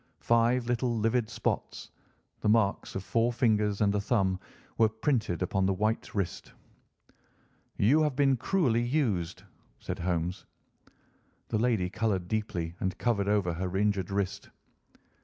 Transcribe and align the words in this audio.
Five 0.21 0.65
little 0.65 0.97
livid 0.97 1.29
spots, 1.29 1.91
the 2.39 2.49
marks 2.49 2.95
of 2.95 3.03
four 3.03 3.31
fingers 3.31 3.79
and 3.81 3.93
a 3.93 4.01
thumb, 4.01 4.39
were 4.79 4.89
printed 4.89 5.43
upon 5.43 5.67
the 5.67 5.75
white 5.75 6.15
wrist. 6.15 6.53
"You 7.77 8.01
have 8.01 8.15
been 8.15 8.35
cruelly 8.35 8.81
used," 8.81 9.43
said 9.77 9.99
Holmes. 9.99 10.47
The 11.49 11.59
lady 11.59 11.87
coloured 11.91 12.27
deeply 12.27 12.73
and 12.79 12.97
covered 12.97 13.27
over 13.27 13.53
her 13.53 13.77
injured 13.77 14.09
wrist. 14.09 14.49